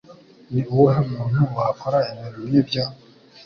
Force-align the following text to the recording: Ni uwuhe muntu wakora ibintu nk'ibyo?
Ni 0.51 0.61
uwuhe 0.71 1.01
muntu 1.11 1.39
wakora 1.57 1.97
ibintu 2.09 2.41
nk'ibyo? 2.47 2.83